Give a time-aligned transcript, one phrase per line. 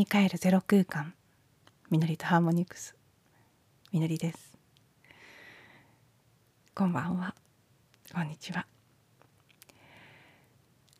[0.00, 1.12] に帰るゼロ空間。
[1.90, 2.96] みのりとハーモニクス。
[3.92, 4.56] みのりです。
[6.74, 7.34] こんばんは。
[8.14, 8.66] こんにちは。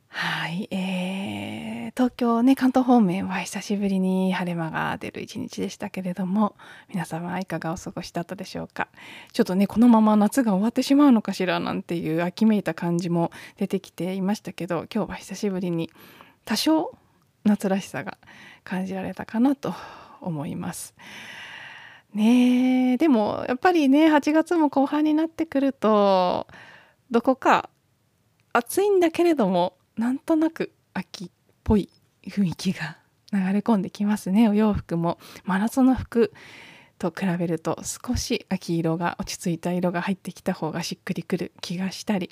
[0.08, 6.54] はい、えー、東京ね関東方面は久しぶりに晴れ間が出る一日でしたけれども
[6.90, 8.88] 皆様いかがお過ごしだったでしょうか。
[9.32, 15.88] ちょっとねこのまま夏が終わってしまうのかしらなんていう秋めいた感じも出てきていましたけど今日は久しぶりに
[16.44, 16.99] 多少
[17.44, 18.18] 夏らしさが
[18.64, 19.74] 感じられたかなと
[20.20, 20.94] 思います。
[22.14, 26.46] ねでもやっぱりね8月も後半になってくると
[27.10, 27.70] どこか
[28.52, 31.30] 暑いんだけれどもなんとなく秋っ
[31.62, 31.88] ぽい
[32.26, 32.96] 雰囲気が
[33.32, 36.32] 流れ込んできますねお洋服も真夏の服
[36.98, 42.30] と比べると少し秋色が落ち着いた色が入ってきた方がしっくりくる気がしたり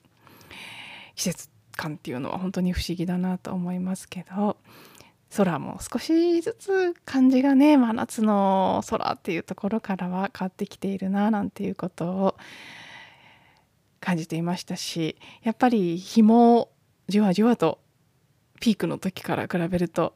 [1.14, 4.56] 季節感っていうのは本当に不思議だなと思いますけど
[5.36, 12.36] 空も少しずつ感じがね真夏の空っていうところからは変わってきているななんていうことを
[14.00, 16.70] 感じていましたしやっぱり日も
[17.08, 17.78] じわじわと
[18.60, 20.14] ピークの時から比べると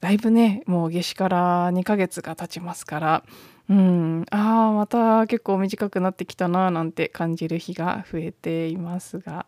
[0.00, 3.24] だいぶねもう夏至から2ヶ月が経ちますから
[3.68, 9.46] うんああまた結構短くなってきたななんて感じる日が増えていますが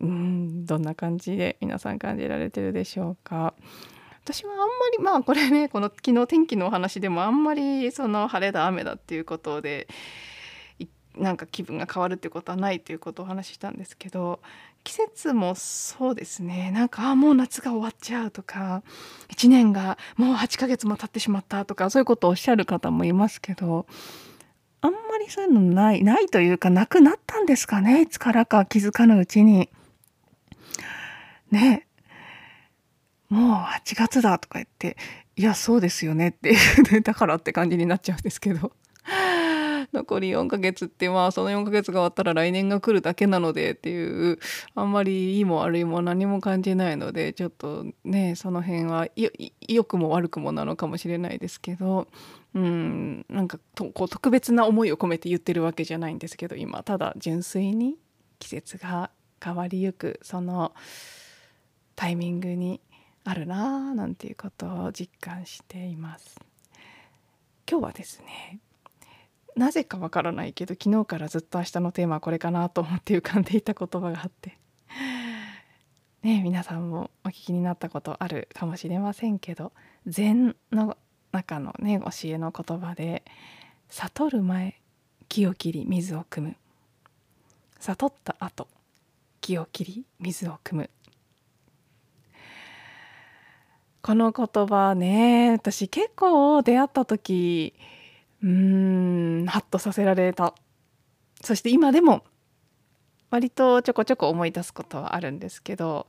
[0.00, 3.54] うんどんな感じで皆さん感じられてるでしょうか。
[4.26, 4.64] 私はあんま
[4.98, 9.86] りまあこれねこの昨日天気のお話でもあんまりその晴れだ雨だっていうことで
[11.16, 14.40] なんか気分が変わるっていうことはないということをお話ししたんですけど
[14.82, 16.72] 季節もそうですね。
[16.72, 18.82] なんかあもう夏が終わっちゃうとか
[19.28, 23.86] 1年がもう8ヶ月も経ってしまったとかそういうことをおっしゃる方もいますけど
[24.80, 28.02] あんまりそういうのないないというかなくなったんですかね。
[28.02, 29.68] いつからか気づかぬうちに。
[31.52, 31.85] ね。
[33.36, 34.96] もう8月だとか言って
[35.36, 36.56] いやそうですよねって
[37.02, 38.72] だからって感じになっちゃうんですけど。
[39.92, 44.38] 残り4ヶ月ってまあその4ヶ月が終わったら来年が来るだけなのでっていう
[44.74, 49.06] あんまりいいも悪いも何も感じないのでちょっとねその辺は
[49.68, 52.08] 良くも悪くもなのかもしれないですけど
[52.54, 57.96] うんなんかとこう特別な思いを込めて言ってるわけじゃないんですけど今ただ純粋に
[58.40, 59.10] 季節が
[59.42, 60.72] 変わりゆくその
[61.94, 62.80] タイミングに
[63.26, 66.38] あるなぁなんていうことを実感しています。
[67.68, 68.60] 今日はですね
[69.56, 74.58] なぜかわからないけど昨日からずっと明日のテーマはこれかなと思って浮かんでいた言葉があって。
[76.22, 79.72] ね皆さんもお聞きになったことあるかもしれませんけど
[80.06, 80.96] 禅の
[81.30, 83.24] 中のね教えの言葉で
[83.90, 84.80] 「悟る前
[85.28, 86.56] 木を切り水を汲む」
[87.78, 88.66] 「悟った後
[89.40, 90.90] 木を切り水を汲む」
[94.06, 95.50] この言葉ね。
[95.50, 97.74] 私結構出会った時
[98.40, 100.54] うーんハッとさせられた。
[101.40, 102.22] そして今でも
[103.30, 106.06] 割とちょこちょこ思い出すことはあるんですけど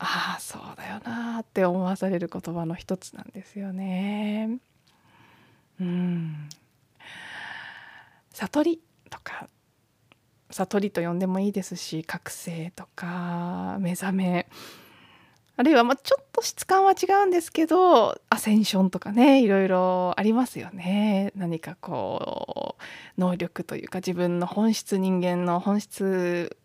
[0.00, 4.58] ああそうだよなって思わされる言葉の一つなんですよね。
[5.80, 6.48] うん。
[8.32, 9.48] 悟りとか
[10.50, 14.48] 悟りと呼んでもいいですし覚醒とか目覚め。
[15.60, 26.56] あるいはまちょっと質感は違うんですけどアセンションとかねいろいろありますよね何かこう能力というか自分の本質人間の本質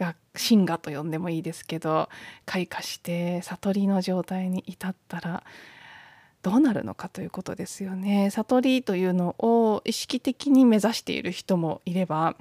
[0.00, 2.08] が真我と呼んでもいいですけど
[2.44, 5.44] 開花して悟りの状態に至ったら
[6.42, 8.30] どうなるのかということですよね。
[8.30, 12.34] 悟りというのを意識的に目指している人もいれば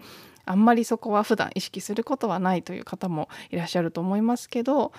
[0.46, 4.92] あんまりそこは普段意識することはないという方もいらっしゃると思いますけど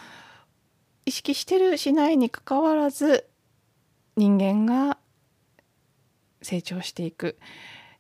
[1.06, 3.26] 意識してるしないにかかわらず
[4.17, 4.99] 人間が
[6.43, 7.38] 成長していく。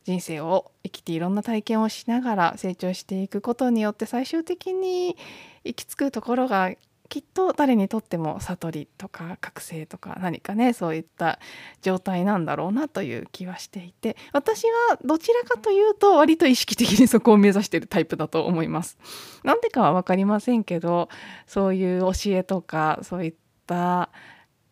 [0.04, 5.16] 人生を生きていろんな体験をしながら成長していくことによって最終的に
[5.64, 6.70] 行き着くところが
[7.14, 11.38] きっと誰にとっても悟りとか覚醒とか何かねそういった
[11.80, 18.98] 状態なんだろうなという気はしていて私はどちらかというと割と意識的にそこを目指しているタイプだと思います。
[19.44, 21.08] なんでかは分かりませんけど
[21.46, 23.34] そういう教えとかそういっ
[23.68, 24.10] た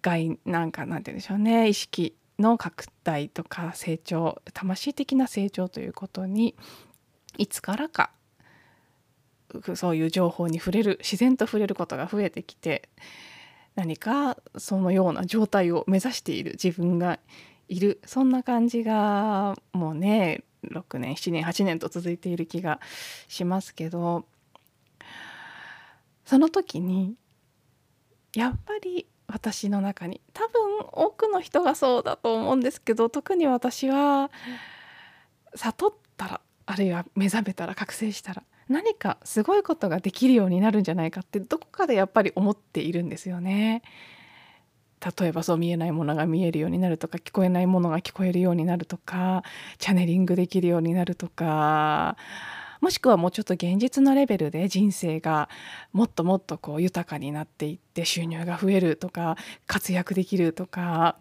[0.02, 6.56] 概なんかなんて言うんでしょうね意識の拡大とか成長魂的な成長ということに
[7.38, 8.10] いつからか
[9.74, 12.88] そういう情報に触れる自然と触れることが増えてきて
[13.74, 17.18] 何かそのような状態を目指している自分が
[17.68, 18.00] いる。
[18.04, 22.80] そんな感じがもうね6年7年8年と続いている気が
[23.28, 24.24] しますけど
[26.24, 27.14] その時に
[28.34, 30.52] やっぱり私の中に多分
[30.92, 34.30] 多くの人がそうだと思うんですけど特に私は
[35.54, 43.82] 悟ったらあるいは目覚めたら覚醒したら何かすごいことができるようになるんじゃないかってどこかでやっぱり思っているんですよね。
[45.18, 49.42] 例えばそう見えないものが見えるようになるとか聞こえないものが聞こえるようになるとか
[49.78, 52.16] チャネリングできるようになるとか
[52.80, 55.48] もしくはもうちょっと現実のレベルで人生が
[55.92, 59.36] もっともっとこう豊かになっていって収入が増えるとか
[59.66, 61.16] 活躍できるとか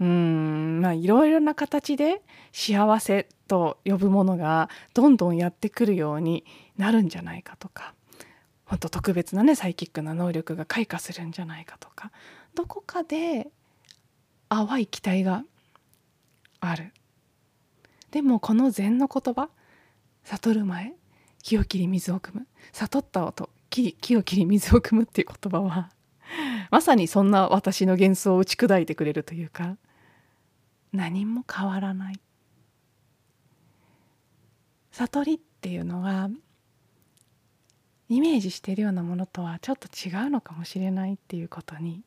[0.00, 2.22] うんまあいろいろな形で
[2.52, 6.44] 幸せと呼ぶものがどんどんやってくるように
[6.76, 7.94] なるんじゃないかとか
[8.64, 12.10] 本当特別なねサイキックな能力が開花するんじゃないかとか
[12.54, 13.48] どこかで
[14.48, 15.44] 淡い期待が
[16.60, 16.92] ある。
[18.10, 19.50] でもこの禅の言葉
[20.24, 20.94] 悟る前
[21.42, 25.90] 木を切り水を汲む悟った音木を切り水を汲むっていう言葉は
[26.70, 29.76] まさにそんな私の幻想を打ち砕いてくれるというか
[30.92, 32.20] 何も変わらない。
[34.92, 36.30] 悟りっていうのは
[38.08, 42.02] イメージしているようなものとはちょっと違うのかもしれないっていうことに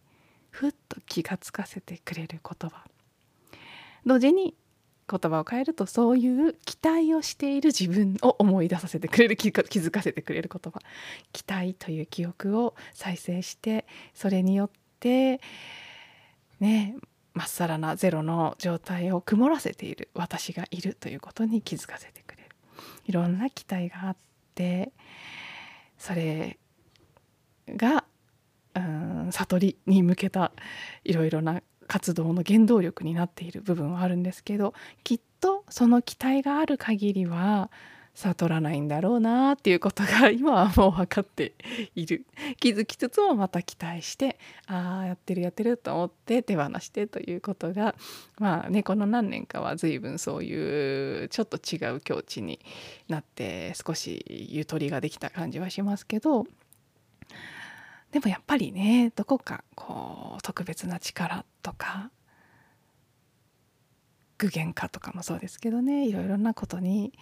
[0.50, 2.84] ふっと気がつかせてくれる言葉。
[4.06, 4.56] 同時に
[5.10, 10.80] 言葉を変えるとそういう期待をしている自分を思い出させてくれる気づかせてくれる言葉。
[11.34, 14.70] 期待という記憶を再生してそれによっ
[15.00, 15.42] て
[16.60, 16.96] ね
[17.34, 22.50] まっさらなゼロの状態を曇らせている私がいるということに気づかせてくれる。
[23.06, 24.18] いろんな期待があっ
[24.56, 24.92] て
[26.00, 26.58] それ
[27.68, 28.06] が
[28.76, 30.52] うん悟りに向けた
[31.04, 34.74] いろいろな活動の原動力になっている部分はあるんですけど
[35.04, 37.70] きっとその期待がある限りは
[38.22, 41.54] 悟らないんだろうなっていうことが今はもう分かって
[41.96, 42.26] いる
[42.60, 44.38] 気づきつつもまた期待して
[44.68, 47.96] ああやってるやってると思って手放してということが
[48.38, 52.60] まあねこの何年かは随分そういうちょっと違う境地に
[53.08, 56.46] なって少しゆとりができた感じはしますけど
[58.12, 62.12] でもやっぱりねどこかこう特別な力とか
[64.38, 67.14] 具現化とかもそうですけどねいろいろなことに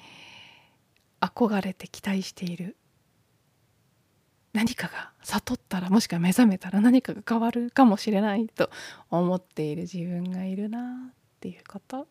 [1.22, 2.78] 憧れて期待している。
[4.54, 8.72] 何かが悟ったらもしくは目覚めたら何かが変わるかもしれないと
[9.12, 12.08] 思っている自分がいるなっていうこと。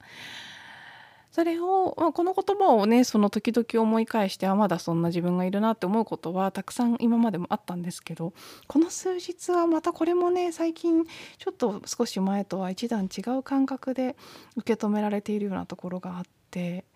[1.37, 8.33] それを、まあ、この言葉をねその時々思い返してあまだそんな自分がいるなって思うことはたくさん今までもあったんですけど
[8.67, 14.17] この数日はまたこれもね最近ちょっと少し前とは一段違う感覚で
[14.57, 16.87] 受け止められているようなところがあって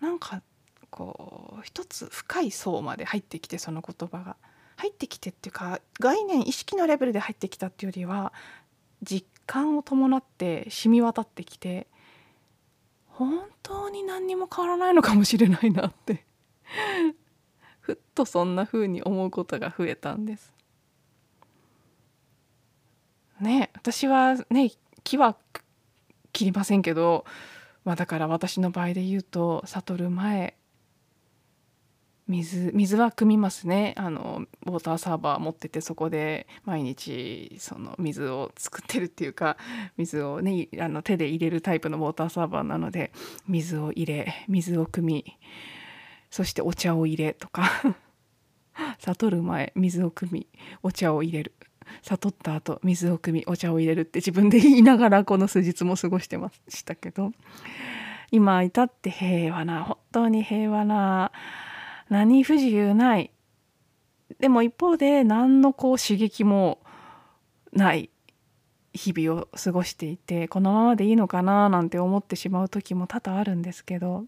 [0.00, 0.42] なんか
[0.90, 4.36] こう一つ深い層まで入ってきてその言葉が
[4.76, 8.32] 入ってきてっていうか概念意識のレベルで入ってきたっていうよりは
[9.02, 11.86] 実感を伴って染み渡ってきて
[13.06, 16.24] 本当に何にも変わらないのかもしれないなって
[17.80, 20.54] ふっとそんな風に思うことが増えたんです。
[23.40, 24.70] ね私はね
[25.02, 25.36] 木は
[26.32, 27.24] 切りませんけど、
[27.84, 30.56] まあ、だから私の場合で言うと悟る前
[32.30, 33.94] 水水は汲みますね。
[33.96, 39.56] あのウォーターサーバー持っててそこで毎日その水を作ってるっていうか
[39.96, 43.12] 水をねあの手で入れるタイプのウォーターサーバーなので
[43.48, 45.24] 水を入れ水を汲み
[46.30, 47.68] そしてお茶を入れとか
[49.00, 50.46] 悟る前水を汲み
[50.82, 51.52] お茶を入れる。
[52.02, 57.32] 悟った後水を汲みお茶を入れるって自分で言いながらこの数日も過ごしてましたけど
[58.30, 61.32] 今至って平和な本当に平和な
[62.10, 63.30] 何不自由ない。
[64.38, 66.80] でも一方で何のこう刺激も
[67.72, 68.10] ない。
[68.92, 74.24] 日々を過ごしていてこのままでいいのかななんて思ってしまう時も多々あるんですけど。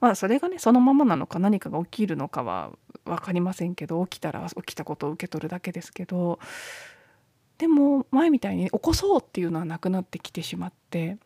[0.00, 2.70] まあそれがねそのままなのか何かが起きるのかは
[3.04, 6.38] 分かりませんけど起きたら起きたことを受け取るだけですけど。
[7.58, 11.18] でも前みたいに起こそうっていうのはなくなってきてしまって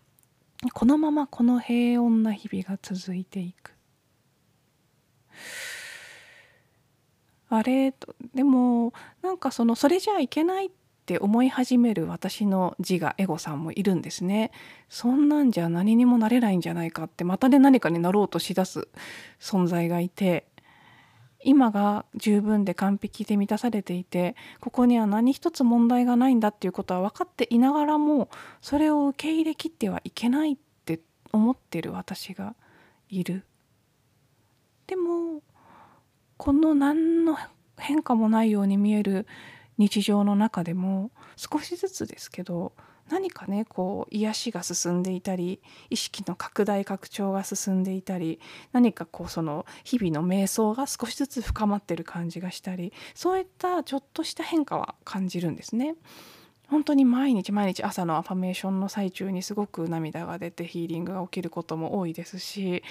[0.72, 3.74] このままこの平穏な日々が続いていく。
[7.56, 7.94] あれ
[8.34, 8.92] でも
[9.23, 10.70] なんかそのそれじゃいけないっ
[11.06, 14.50] て思い始める私の自我エゴさんもいるんですね。
[14.88, 18.88] そんなんじゃ何にもなれないんじゃないかってまたね何かになろうとしだす
[19.38, 20.46] 存在がいて
[21.44, 28.30] 今が十分で完璧で満たされていてここには何一つ問題がないんだっていうことは分かっていながらも
[28.62, 30.56] それを受け入れきってはいけないっ
[30.87, 31.00] て
[31.32, 32.54] 思ってる私が
[33.11, 33.44] いる。
[34.87, 35.42] でも
[36.36, 37.36] この何の
[37.78, 39.26] 変化もないように見える
[39.78, 42.72] 日常の中でも少しずつですけど
[43.10, 45.60] 何かねこう癒しが進んでいたり
[45.90, 48.40] 意識の拡大拡張が進んでいたり
[48.72, 55.96] 何かこうその日々の瞑想が少しずつ深まってる感じがしたりそういったちょっとした変化は感じるんですね。
[56.68, 62.82] 本当に毎日毎日朝のアファメーションの最中にすごく涙が出てヒーリングが起きることも多いですし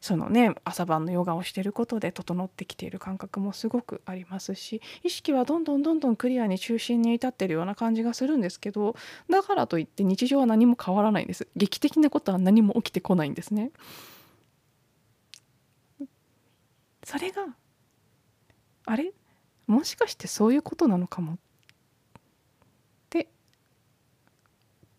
[0.00, 8.94] そのね朝晩のヨガをしてることで整ってきている感覚もすごくありますし意識はどんどんどんどんクリアに中心に至ってるような感じがするんですけど
[9.28, 11.48] だからといって日常は何も変わらないんです。
[11.56, 13.72] 劇的なことは何も起きてこないんですね。
[17.02, 17.46] それが
[18.86, 19.12] あれ？
[19.66, 21.36] もしかしてそういうことなのかもっ
[23.10, 23.28] て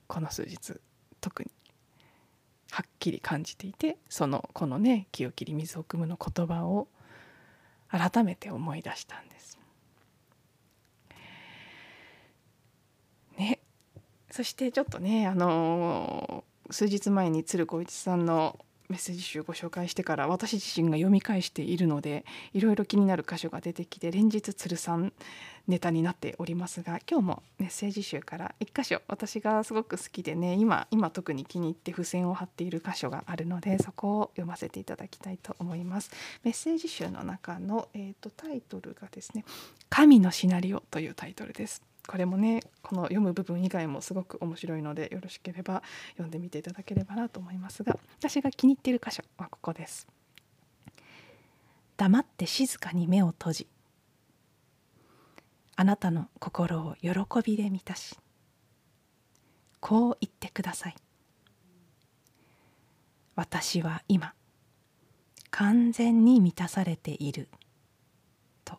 [0.08, 0.76] この数日
[1.22, 1.52] 特に。
[2.72, 6.88] はっきり感じていてそのこのね「清切り水を汲む」の言葉を
[7.90, 9.60] 改めて思い出したんです。
[13.38, 13.60] ね
[14.30, 25.14] そしてちょっとねあのー、数日前に鶴光一さんのメッセージ集ご紹介してから私自身が読み返しているのでいろいろ気になる箇所が出てきて連日鶴さん
[25.68, 36.10] ネタになっておりますが今日もメッセージ集から1箇所私がすごく好きでね今今特に気に入って付箋を貼っている箇所があるのでそこを読ませていただきたいと思います。
[36.44, 39.46] メッセージ集の中の、えーと、タイトルがですね
[39.92, 41.89] 「神のシナリオ」というタイトルです。
[42.10, 50.08] これもねこの読む部分以外もすごく面白いのでよろしければ読んでみていただければなと思いますが私が気に入っている箇所はここです。
[51.98, 53.68] 黙って静かに目を閉じ
[55.76, 57.12] あなたの心を喜
[57.46, 58.18] びで満たし
[59.80, 60.96] こう言ってください
[63.36, 64.34] 私は今
[65.52, 67.50] 完全に満たされている
[68.64, 68.78] と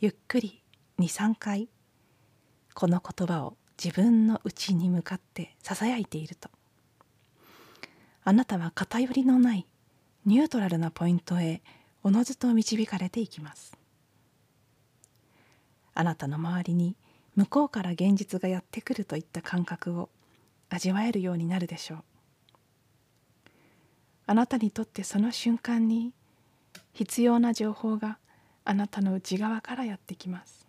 [0.00, 0.63] ゆっくり
[1.00, 1.68] 23回
[2.72, 6.48] この言葉を自分の内に向かってささやいていると。
[8.22, 9.66] あなたは偏りのない
[10.24, 11.62] ニュートラルなポイントへ
[12.04, 13.76] おのずと導かれていきます。
[15.94, 16.96] あなたの周りに
[17.34, 20.10] 向こうから現実がやってくるといった感覚を
[20.70, 22.04] 味わえるようになるでしょう。
[24.26, 26.12] あなたにとってその瞬間に
[26.92, 28.18] 必要な情報が
[28.64, 30.63] あなたの内側からやってきます。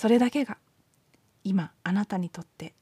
[0.00, 0.56] それだけが
[1.44, 2.72] 今あなたにとって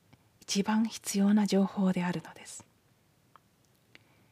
[0.40, 2.64] 一番必要な情報であるのです。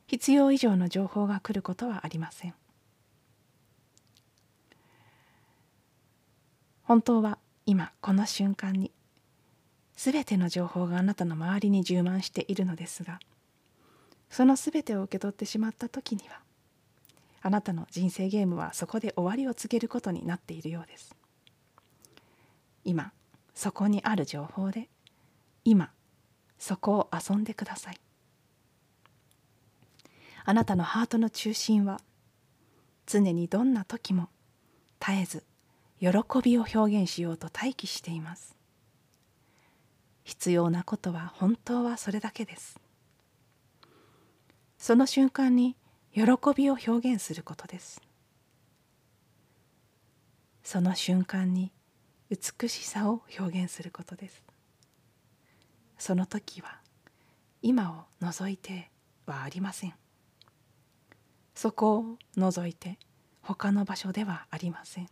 [0.06, 2.54] 必要以上の情報が来ることはありません。
[6.84, 8.92] 本当は今この瞬間に
[9.96, 13.18] 全ての情報があなたの周りに充満しているのですが
[14.30, 16.38] その全てを受け取ってしまった時には
[17.42, 21.16] あなたの人生ゲームはそこで終わりを告げることになっているようです。
[22.86, 23.12] 今
[23.52, 24.88] そこにある情報で
[25.64, 25.90] 今
[26.56, 28.00] そこを遊んでください。
[30.44, 32.00] あなたのハートの中心は
[33.04, 34.28] 常にどんな時も
[35.00, 35.42] 絶えず
[35.98, 36.08] 喜
[36.40, 38.54] びを表現しようと待機しています。
[40.22, 42.78] 必要なことは本当はそれだけです。
[44.78, 45.74] その瞬間に
[46.14, 46.22] 喜
[46.54, 48.00] びを表現することです。
[50.62, 51.72] その瞬間に
[52.28, 54.42] 美しさを表現することです。
[55.98, 56.80] その時は
[57.62, 58.90] 今を除いて
[59.26, 59.94] はありません。
[61.54, 62.04] そこを
[62.36, 62.98] 除いて
[63.42, 65.08] 他の場所ではありません。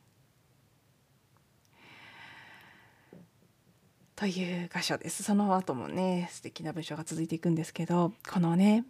[4.16, 5.22] という箇所です。
[5.22, 8.84] その後もね素敵な文章が続いていくんですけどこのね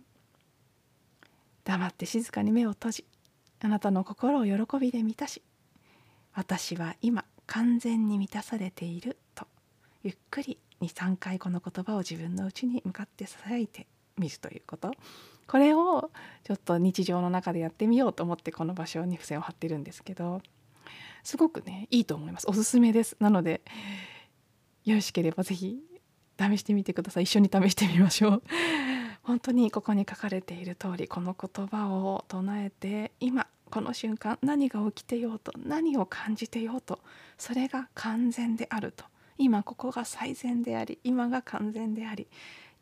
[1.65, 3.05] 黙って静かに目を閉じ
[3.61, 5.43] あなたの心を喜びで満たし
[6.35, 9.47] 私は今完全に満たされていると
[10.03, 13.87] ゆっくり23回この言葉を自分の内に向かってささやいて
[14.19, 14.93] みるということ。
[15.47, 16.11] これを
[16.43, 20.41] ちょっと日常の中でやってみようと思ってこの場所に付箋を貼ってるんですけど
[21.23, 22.49] すごくねいいと思います。
[22.49, 23.17] おすすめです。
[23.21, 23.61] なので
[24.85, 25.79] よろしければぜひ
[26.39, 27.25] 試してみてください。
[27.25, 28.43] 一緒に試してみましょう。
[29.23, 37.01] 本当にここに書かれている通りこの言葉を唱えて今この瞬間何が起きてようと何を感じてようと
[37.39, 39.05] それが完全であると。
[39.37, 42.29] 今ここが最善であり今が完全であり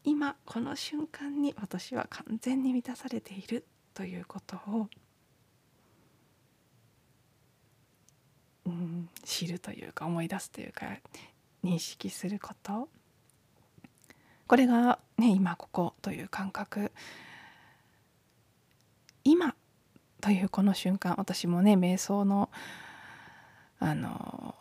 [0.05, 4.89] 今この瞬間に私は完全に満たされているということを、
[8.67, 10.87] うん、知るというか思い出すというか
[11.65, 12.89] 認識すること。
[14.47, 16.93] これがね今ここという感覚。
[20.23, 22.49] というこの瞬間私もね瞑想の
[23.81, 24.55] あの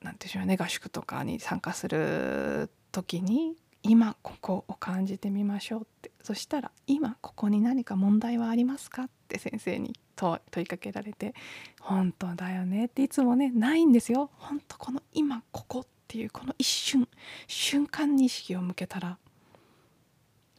[0.00, 11.34] なんていうんでしょうね合宿とかに参加する時に今ここを感じてみましょうってそしたら今ここに何か問題はありますかって先生に問いかけられて
[11.80, 14.30] 本当だよねっていつもねないんですよ。
[14.38, 17.08] 本当この今ここっていうこの一瞬
[17.48, 19.18] 瞬間に意識を向けたら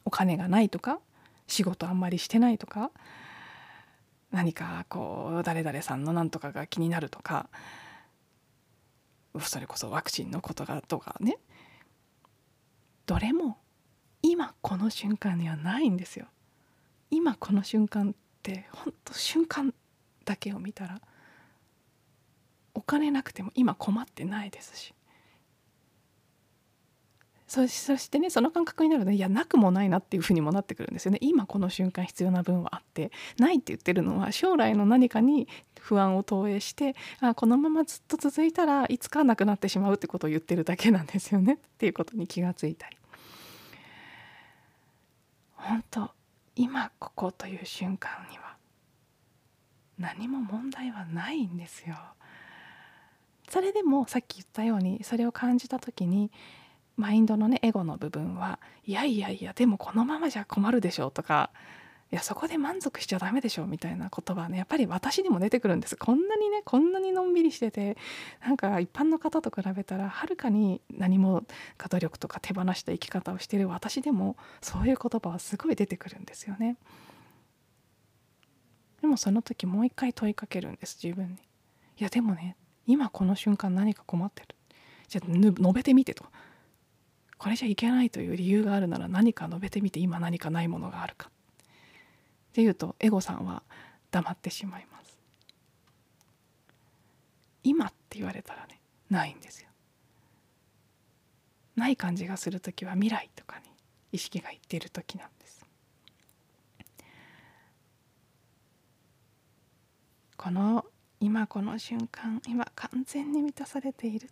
[0.04, 1.00] お金がないとか
[1.46, 2.90] 仕事あんまりしてないとか
[4.30, 7.48] 何かこう誰々さんの何とかが気になるとか
[9.40, 11.38] それこそワクチンのことがとかね
[13.06, 13.58] どれも
[14.22, 16.26] 今この瞬間にはないんですよ。
[17.10, 19.72] 今この瞬間ってほんと瞬間
[20.24, 21.00] だけを見たら
[22.74, 24.94] お金なくても今困ってないですし
[27.48, 31.18] そしてねその感覚になるといやなくもないなっていうふうにもなってくるんですよね。
[31.22, 35.48] 今この瞬間必要な分はあってないって言ってるのは将来の何かに
[35.80, 41.54] 不安を投影してあこのままずっと続いたらいつかなくなってしまうってことを言ってるだけなんですよね。
[41.56, 42.98] っていうことに気がついたり。
[45.54, 46.10] 本当
[46.54, 48.56] 今ここという瞬間には
[49.98, 51.96] 何も問題はないんですよ。
[53.48, 56.30] それでもさっき言ったようにそれを感じた時に
[56.98, 61.50] マインドのねエゴの部分はいやいやいやでもこのままじゃ困るでしょうとか
[62.10, 67.98] いやそこで満足しちゃダメでしょみたいな言葉はねやっぱり私にも出てくるんですこんなにねこんなにのんびりしてて
[68.42, 71.44] なんか一般の方と比べたらはるかに何も
[71.88, 76.76] 努力とか手放した生き方をしてる私でもそういう言葉はすごい出てくるんですよね。
[79.02, 81.34] でもその時もう一回問いかけるんです自分に。
[82.00, 84.56] いやでもね今この瞬間何か困ってる。
[85.08, 86.24] じゃあ述べてみてと。
[87.38, 91.30] これじゃいけないという理由があるなら何か述べてみて今何かないものがあるか。
[91.30, 93.62] っていうとエゴさんは
[94.10, 95.18] 黙ってしまいます。
[97.62, 99.68] 今って言われたらねないんですよ。
[101.76, 103.64] ない感じがする時は未来とかに
[104.10, 105.64] 意識がいっている時なんです。
[110.36, 110.84] この
[111.20, 114.30] 今この瞬間今完全に満たされている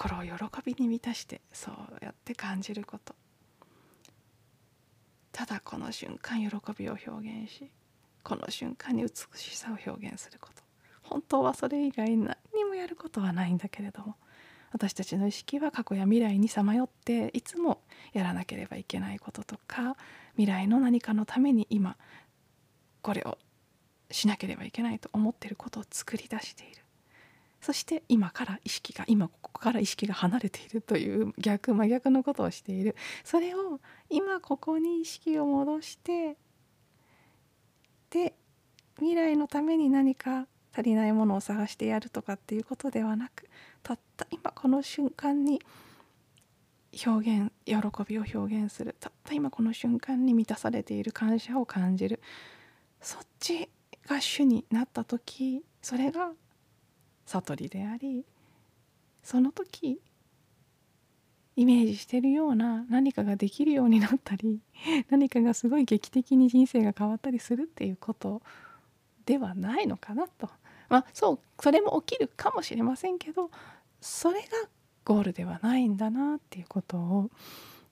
[0.00, 0.32] 心を喜
[0.64, 3.14] びに満たしてそうやって感じること。
[5.30, 7.70] ただこの瞬間喜びを表現し
[8.22, 10.62] この瞬間に美しさを表現すること。
[11.02, 14.14] 本当はそれ以外何にもやることはないんだけれども
[14.72, 17.82] 私たちの意識は過去や未来にさまよっていつも
[18.12, 19.96] やらなければいけないこととか
[20.36, 21.96] 未来の何かのために今
[23.02, 23.38] これを
[24.10, 26.84] しなければいけないと思っていることを作り出している。
[27.60, 32.96] そして今から意識が今ここから意識が離れているという逆真逆のことをしている。
[33.24, 36.36] それを今ここに意識を戻して
[38.10, 38.34] で
[38.96, 43.48] 未来のために何か足りないものを探してやるとかっていうことではなく
[43.82, 45.60] たった今この瞬間に
[47.06, 47.74] 表現喜
[48.06, 48.96] びを表現する。
[48.98, 52.20] たった今この瞬間に満たされている感謝を感じる。
[53.00, 53.68] そっち
[54.06, 56.32] が主になった時それが
[57.38, 58.24] 悟りであり
[59.22, 60.00] その時
[61.56, 64.60] イメージしてるような何かができるようになったり
[65.10, 68.42] 何かがすごい劇的に人生が変わったりするっていうこと
[69.26, 70.48] ではないのかなと。
[70.88, 73.50] まあそうそれも起きるかもしれませんけど
[74.00, 74.48] それが
[75.04, 77.30] ゴールではないんだなっていうことを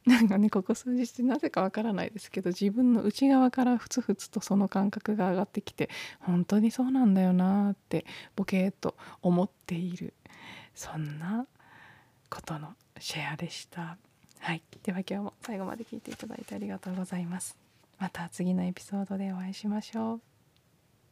[0.08, 5.90] なんかねここ数日でなぜかわからないですけど自分の内側からふつふつとその感覚が上がってきて
[6.20, 10.14] 本当にそうなんだよなってボケーっと思っている
[10.74, 11.46] そんな
[12.30, 13.98] ことのシェアでした。
[14.40, 17.56] はい、では今日も最後まで聞いていただいてありがとうございます。
[17.98, 20.27] また次のエピソードでお会いしましょう。